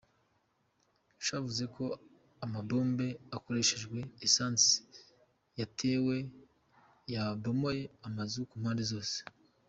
Cavuze 1.25 1.63
ko 1.75 1.85
amabombe 2.45 3.07
akoreshejwe 3.35 3.99
esansi 4.25 4.75
yatewe, 5.59 6.15
yabomoye 7.13 7.83
amazu 8.07 8.39
ku 8.49 8.55
mpande 8.61 8.83
zose. 8.91 9.17